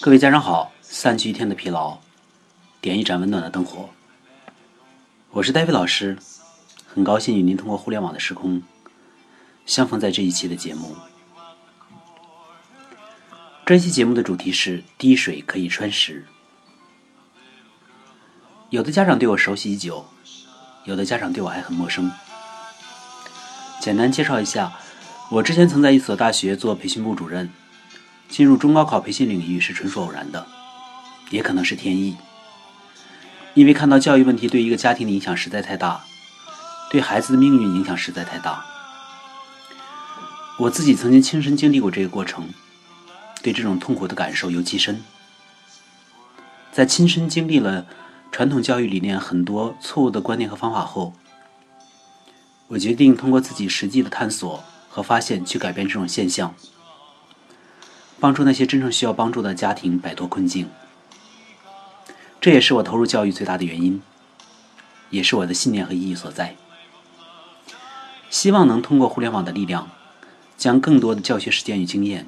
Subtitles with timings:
[0.00, 1.98] 各位家长好，散去一天的疲劳，
[2.80, 3.88] 点一盏温暖的灯火。
[5.30, 6.18] 我是戴维老师，
[6.86, 8.62] 很高兴与您通过互联网的时空
[9.64, 10.94] 相逢在这一期的节目。
[13.64, 16.26] 这期节目的主题是“滴水可以穿石”。
[18.70, 20.04] 有的家长对我熟悉已久，
[20.84, 22.10] 有的家长对我还很陌生。
[23.80, 24.72] 简单介绍一下，
[25.30, 27.50] 我之前曾在一所大学做培训部主任。
[28.34, 30.44] 进入中高考培训领域是纯属偶然的，
[31.30, 32.16] 也可能是天意。
[33.54, 36.04] 因为看到教育问题对一个家庭的影响实在太大，
[36.90, 38.64] 对孩子的命运影响实在太大。
[40.58, 42.48] 我自己曾经亲身经历过这个过程，
[43.40, 45.00] 对这种痛苦的感受尤其深。
[46.72, 47.86] 在亲身经历了
[48.32, 51.12] 传统教育理念很多错误的观念和方法后，
[52.66, 56.52] 我决定通过自己实际的探索和发现去改变这种现象。
[58.20, 60.68] 帮助那些真正需要帮助的家庭摆脱困境，
[62.40, 64.02] 这也是我投入教育最大的原因，
[65.10, 66.56] 也是我的信念和意义所在。
[68.30, 69.90] 希望能通过互联网的力量，
[70.56, 72.26] 将更多的教学实践与经验，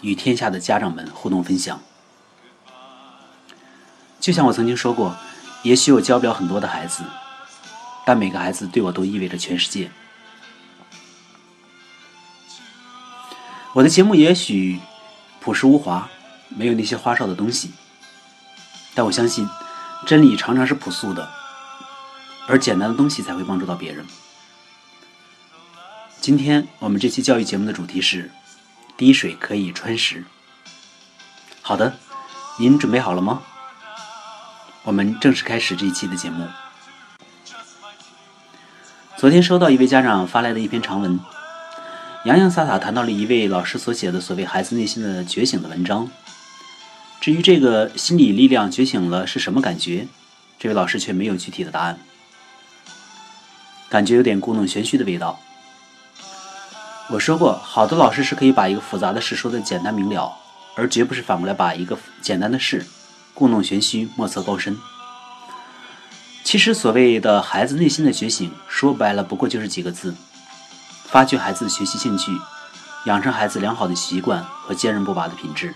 [0.00, 1.80] 与天下的家长们互动分享。
[4.20, 5.16] 就像我曾经说过，
[5.62, 7.02] 也许我教不了很多的孩子，
[8.06, 9.90] 但每个孩子对我都意味着全世界。
[13.74, 14.80] 我的节目也许。
[15.44, 16.08] 朴实无华，
[16.48, 17.72] 没有那些花哨的东西。
[18.94, 19.48] 但我相信，
[20.06, 21.28] 真理常常是朴素的，
[22.46, 24.06] 而简单的东西才会帮助到别人。
[26.20, 28.30] 今天我们这期教育节目的主题是
[28.96, 30.24] “滴水可以穿石”。
[31.60, 31.98] 好的，
[32.56, 33.42] 您准备好了吗？
[34.84, 36.46] 我们正式开始这一期的节目。
[39.16, 41.18] 昨天收到一位家长发来的一篇长文。
[42.24, 46.08] 洋洋洒洒谈到了一位老师所写的所谓孩子内心的觉醒的文章。
[47.20, 50.06] 至于这个心理力量觉醒了是什么感觉，
[50.56, 51.98] 这位老师却没有具体的答案，
[53.88, 55.40] 感觉有点故弄玄虚的味道。
[57.10, 60.32] 我说过，好的老师是可以把一个复杂的事说的简单明了，
[60.76, 62.86] 而绝不是反过来把一个简单的事
[63.34, 64.78] 故弄玄虚、莫测高深。
[66.44, 70.14] 其实，所谓的孩子内心的觉醒，说白了不过就是几个字。
[71.12, 72.32] 发掘孩子的学习兴趣，
[73.04, 75.74] 养成孩子良好的习惯和坚韧不拔的品质，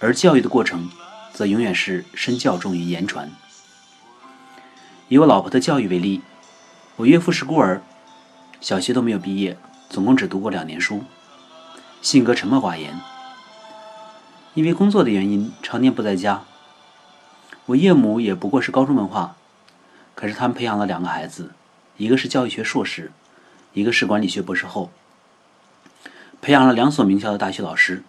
[0.00, 0.88] 而教育的过程，
[1.34, 3.30] 则永远是身教重于言传。
[5.08, 6.22] 以我老婆的教育为例，
[6.96, 7.82] 我岳父是孤儿，
[8.58, 9.58] 小学都没有毕业，
[9.90, 11.04] 总共只读过两年书，
[12.00, 12.98] 性格沉默寡言，
[14.54, 16.42] 因为工作的原因，常年不在家。
[17.66, 19.36] 我岳母也不过是高中文化，
[20.14, 21.50] 可是他们培养了两个孩子，
[21.98, 23.12] 一个是教育学硕士。
[23.74, 24.92] 一个是管理学博士后，
[26.42, 28.02] 培养了两所名校的大学老师，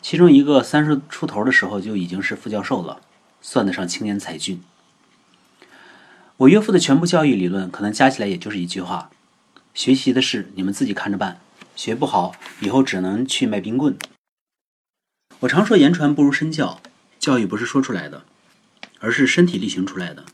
[0.00, 3.02] 其中一个三十出头的时候就已经是副教授了，
[3.42, 4.62] 算得上青年才俊。
[6.38, 9.10] 我岳父的全部教育理论，可能加起来也就是一句话：
[9.74, 11.38] 学习的事你们自己看着办，
[11.76, 13.94] 学不好以后只能去卖冰棍。
[15.40, 16.80] 我常说言传不如身教，
[17.18, 18.24] 教育不是说出来的，
[19.00, 20.24] 而是身体力行出来的。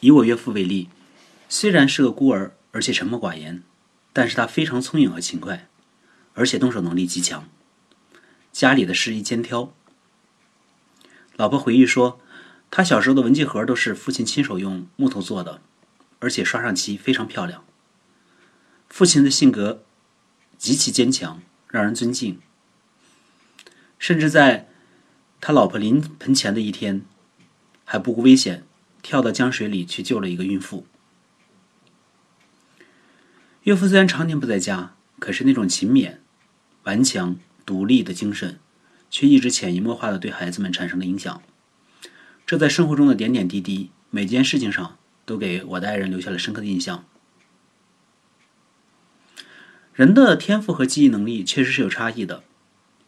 [0.00, 0.90] 以我岳父为例，
[1.48, 2.52] 虽然是个孤儿。
[2.76, 3.62] 而且沉默寡言，
[4.12, 5.66] 但是他非常聪颖和勤快，
[6.34, 7.48] 而且动手能力极强。
[8.52, 9.72] 家里的事一肩挑。
[11.36, 12.20] 老婆回忆说，
[12.70, 15.62] 他小时候的文具盒都是父亲亲手用木头做的，
[16.18, 17.64] 而且刷上漆非常漂亮。
[18.90, 19.82] 父亲的性格
[20.58, 22.38] 极其坚强，让人尊敬。
[23.98, 24.68] 甚至在
[25.40, 27.06] 他老婆临盆前的一天，
[27.86, 28.66] 还不顾危险
[29.00, 30.86] 跳到江水里去救了一个孕妇。
[33.66, 36.18] 岳父虽然常年不在家，可是那种勤勉、
[36.84, 37.34] 顽强、
[37.64, 38.60] 独立的精神，
[39.10, 41.42] 却一直潜移默化的对孩子们产生了影响。
[42.46, 47.04] 这在生活中的点点滴滴、每件事情上，都给我的爱人留下了深刻的印象。
[49.92, 52.44] 人的天赋和记忆能力确实是有差异的，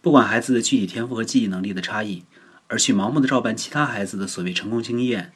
[0.02, 2.24] 不管孩子的具体天赋和记忆能力的差异，
[2.66, 5.30] 而去盲目的照搬其他孩子的所谓成功经验，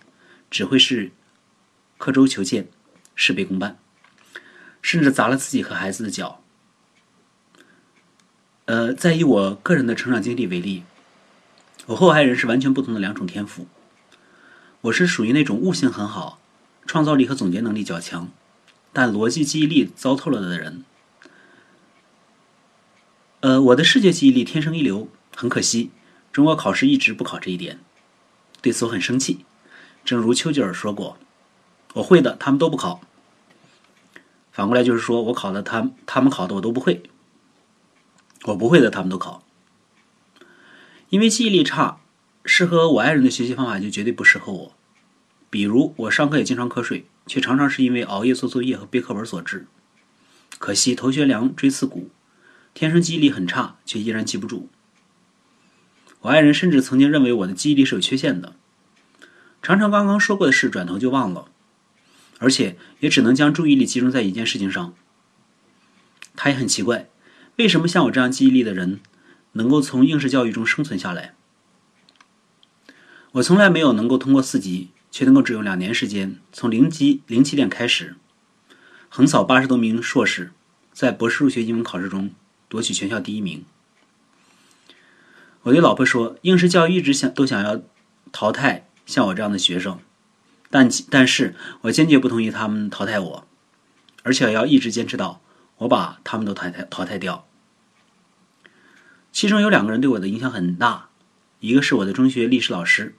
[0.50, 1.12] 只会是
[1.96, 2.68] 刻舟求剑、
[3.14, 3.78] 事倍功半。
[4.82, 6.42] 甚至砸了自己和孩子的脚。
[8.66, 10.82] 呃，再以我个人的成长经历为例，
[11.86, 13.66] 我和我爱人是完全不同的两种天赋。
[14.82, 16.40] 我是属于那种悟性很好、
[16.86, 18.28] 创造力和总结能力较强，
[18.92, 20.84] 但逻辑记忆力糟透了的人。
[23.40, 25.90] 呃，我的视觉记忆力天生一流，很可惜，
[26.32, 27.80] 中国考试一直不考这一点，
[28.60, 29.44] 对此我很生气。
[30.04, 31.16] 正如丘吉尔说过
[31.94, 33.00] ：“我会的，他们都不考。”
[34.52, 37.02] 反过来就是说，我考的他他们考的我都不会，
[38.44, 39.42] 我不会的他们都考。
[41.08, 42.00] 因为记忆力差，
[42.44, 44.72] 适合我爱人的学习方法就绝对不适合我。
[45.48, 49.66] 比如我上课也经常瞌睡，却常常是因为熬夜做作业和背课文所致。
[50.58, 52.10] 可惜头悬梁锥刺股，
[52.72, 54.68] 天生记忆力很差，却依然记不住。
[56.20, 58.54] 我爱人甚至曾经认为我的记忆力是有缺陷的，
[59.60, 61.48] 常常刚刚说过的事转头就忘了，
[62.42, 64.92] 而且也只能将注意力集中在一件事情上。
[66.34, 67.08] 他也很奇怪，
[67.56, 69.00] 为什么像我这样记忆力的人
[69.52, 71.34] 能够从应试教育中生存下来？
[73.32, 78.16] 我从来没有能够通过四级，却能够只用两年时间从零级零起点开始，
[79.08, 80.50] 横扫八十多名硕士，
[80.92, 82.30] 在博士入学英文考试中
[82.68, 83.64] 夺取全校第一名。
[85.62, 87.82] 我对老婆说：“应试教育一直想都想要
[88.32, 90.00] 淘汰像我这样的学生，
[90.72, 93.46] 但但是我坚决不同意他们淘汰我，
[94.22, 95.42] 而且要一直坚持到
[95.76, 97.46] 我把他们都淘汰淘汰掉。”
[99.30, 101.10] 其中有两个人对我的影响很大，
[101.60, 103.14] 一个是我的中学历史老师，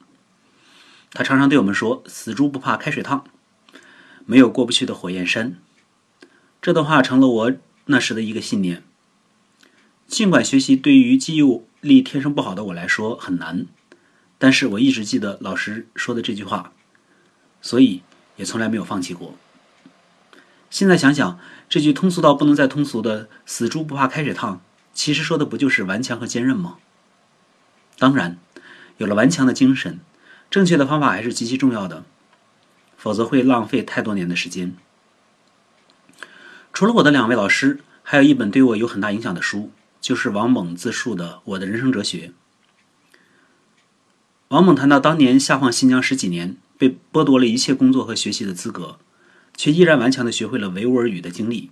[1.12, 3.24] 他常常对我们说：“死猪不怕开水烫，
[4.26, 5.56] 没有过不去的火焰山。”
[6.60, 7.54] 这段话成了我
[7.86, 8.84] 那时的一个信念。
[10.08, 13.68] 尽管学习对于记忆力天生不好的我来说很难，
[14.40, 16.74] 但是我一直记得老师说的这句话，
[17.63, 18.04] 所以
[18.36, 19.33] 也从来没有放弃过。
[20.69, 24.62] 现在想想，这句通俗到不能再通俗的“死猪不怕开水烫”，
[24.94, 26.77] 其实说的不就是顽强和坚韧吗？
[27.98, 28.38] 当然，
[28.98, 30.00] 有了顽强的精神，
[30.51, 32.04] 正确的方法还是极其重要的，
[32.95, 34.75] 否则会浪费太多年的时间。
[36.71, 39.71] 除了我的两位老师，还有一本对我有很大影响的书。
[40.01, 42.33] 就是王猛自述的《我的人生哲学》。
[44.50, 49.00] 王猛谈到当年下放新疆十几年，被剥夺了一切工作和学习的资格，
[49.56, 51.72] 却依然顽强的学会了维吾尔语的经历。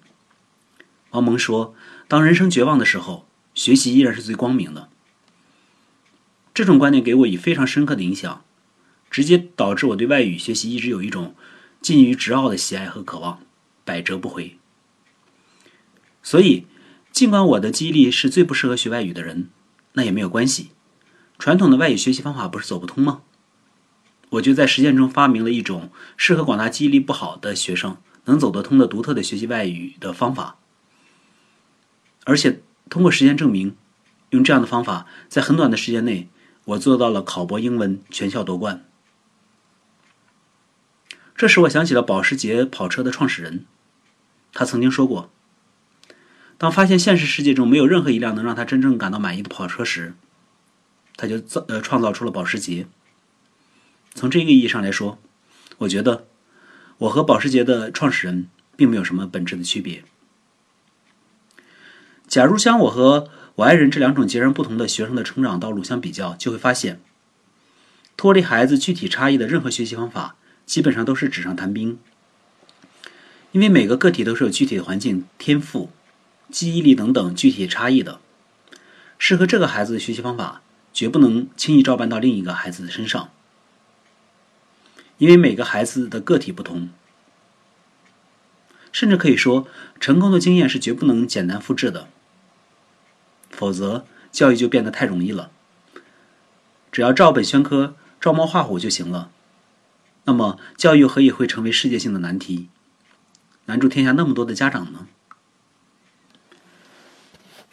[1.09, 1.75] 王蒙说
[2.07, 4.87] ：“当人生绝望的时候，学习依然是最光明的。”
[6.55, 8.45] 这种观念给我以非常深刻的影响，
[9.09, 11.35] 直接导致我对外语学习一直有一种
[11.81, 13.41] 近于执拗的喜爱和渴望，
[13.83, 14.57] 百折不回。
[16.23, 16.65] 所以。
[17.11, 19.49] 尽管我的记忆力是最不适合学外语的人，
[19.93, 20.71] 那也没有关系。
[21.37, 23.21] 传统的外语学习方法不是走不通吗？
[24.31, 30.57] 我就在实践中发明了一种适合广大记忆力不好的学生能走得通的独特的学习外语的方法。
[32.25, 33.75] 而且通过实践证明，
[34.29, 36.29] 用这样的方法，在很短的时间内，
[36.65, 38.85] 我做到了考博英文全校夺冠。
[41.35, 43.65] 这使我想起了保时捷跑车的创始人，
[44.53, 45.31] 他曾经说过。
[46.57, 50.13] 当发现现实世界中没有任何一辆能让他真正感到满意的跑车时，
[51.17, 52.85] 他就造呃创造出了保时捷。
[54.13, 55.17] 从这个意义上来说，
[55.79, 56.25] 我觉得
[56.99, 60.03] 我和保时捷的创始人并没有什么本质的区别。
[62.27, 67.01] 假如将我和我爱人这两种截然不同的学生的成长道路相比较，就会发现，
[68.15, 70.35] 脱离孩子具体差异的任何学习方法，
[70.65, 71.97] 基本上都是纸上谈兵。
[73.51, 75.89] 因为每个个体都是有具体的环境、天赋。
[76.49, 78.19] 记忆力等等具体差异的，
[79.17, 80.61] 适合这个孩子的学习方法，
[80.91, 83.29] 绝不能轻易照搬到另一个孩子的身上，
[85.21, 86.89] 因为每个孩子的个体不同，
[88.91, 89.67] 甚至可以说，
[89.99, 92.07] 成功的经验是绝不能简单复制的，
[93.51, 95.51] 否则教育就变得太容易了，
[96.91, 99.29] 只要照本宣科、照猫画虎就行了，
[100.23, 102.69] 那么教育何以会成为世界性的难题，
[103.65, 105.07] 难住天下那么多的家长呢？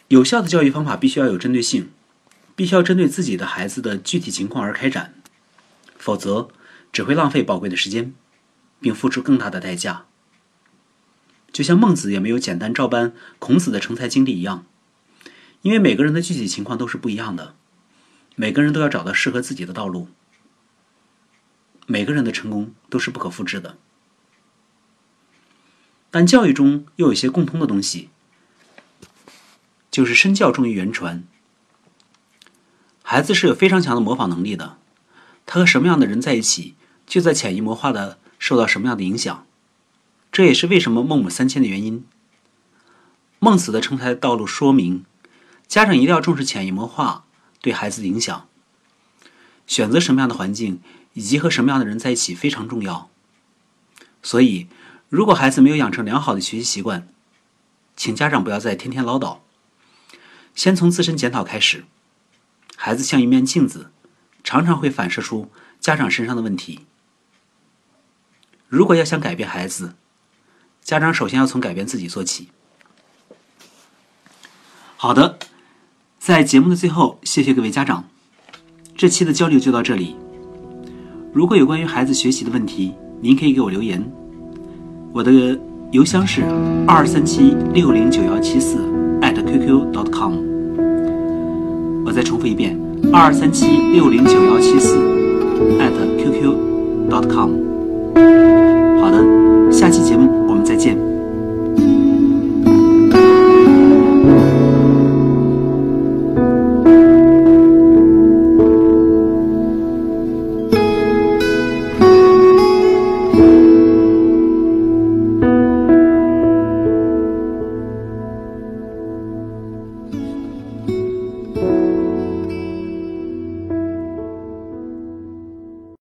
[0.09, 1.91] 有效的教育方法必须要有针对性，
[2.55, 5.15] 必须要针对自己的孩子的具体情况而开展，
[5.97, 6.51] 否则
[6.93, 8.15] 只会浪费宝贵的时间，
[8.81, 10.07] 并付出更大的代价。
[11.53, 14.67] 就像孟子也没有简单照搬孔子的成才经历一样，
[15.63, 17.55] 因为每个人的具体情况都是不一样的，
[18.37, 20.09] 每个人都要找到适合自己的道路，
[21.87, 23.79] 每个人的成功都是不可复制的。
[26.11, 28.11] 但教育中又有些共通的东西。
[29.91, 31.25] 就是身教重于言传。
[33.03, 34.79] 孩子是有非常强的模仿能力的，
[35.51, 36.75] 他和什么样的人在一起，
[37.07, 39.47] 就在潜移默化的受到什么样的影响。
[40.31, 42.05] 这也是为什么孟母三迁的原因。
[43.39, 45.07] 孟子的成才道路说明，
[45.67, 47.25] 家长一定要重视潜移默化
[47.63, 48.47] 对孩子的影响。
[49.67, 50.83] 选择什么样的环境
[51.15, 53.09] 以及和什么样的人在一起非常重要。
[54.23, 54.67] 所以，
[55.09, 57.09] 如果孩子没有养成良好的学习习惯，
[57.97, 59.39] 请家长不要再天天唠叨。
[60.55, 61.87] 先从自身检讨开始，
[62.77, 63.91] 孩子像一面镜子，
[64.43, 65.49] 常常会反射出
[65.81, 66.81] 家长身上的问题。
[68.69, 69.95] 如果要想改变孩子，
[70.83, 72.49] 家长首先要从改变自己做起。
[74.97, 75.39] 好的，
[76.19, 78.05] 在节目的最后，谢谢各位家长，
[78.97, 80.17] 这期的交流就到这里。
[81.33, 84.05] 如果有关于孩子学习的问题，您可以给我留言。
[85.13, 85.59] 我的
[85.93, 86.43] 邮箱是
[86.87, 88.79] 二三七六零九幺七四
[89.21, 90.35] @qq.com。
[92.05, 92.79] 我再重复一遍：
[93.11, 94.97] 二三七六零九幺七四
[96.19, 97.51] @qq.com。
[99.01, 101.08] 好的，下期节目我们再见。